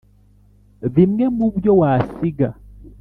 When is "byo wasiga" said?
1.57-2.49